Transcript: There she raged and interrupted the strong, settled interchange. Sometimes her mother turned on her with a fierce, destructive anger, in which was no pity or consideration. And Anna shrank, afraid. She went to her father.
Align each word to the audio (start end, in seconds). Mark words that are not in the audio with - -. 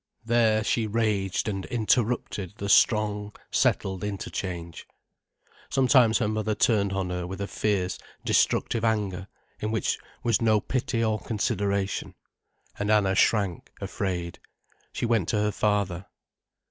There 0.25 0.63
she 0.63 0.87
raged 0.87 1.47
and 1.47 1.67
interrupted 1.67 2.55
the 2.57 2.69
strong, 2.69 3.35
settled 3.51 4.03
interchange. 4.03 4.87
Sometimes 5.69 6.17
her 6.17 6.27
mother 6.27 6.55
turned 6.55 6.91
on 6.91 7.11
her 7.11 7.27
with 7.27 7.39
a 7.39 7.45
fierce, 7.45 7.99
destructive 8.25 8.83
anger, 8.83 9.27
in 9.59 9.69
which 9.69 9.99
was 10.23 10.41
no 10.41 10.59
pity 10.59 11.03
or 11.03 11.19
consideration. 11.19 12.15
And 12.79 12.89
Anna 12.89 13.13
shrank, 13.13 13.71
afraid. 13.79 14.39
She 14.91 15.05
went 15.05 15.29
to 15.29 15.37
her 15.37 15.51
father. 15.51 16.07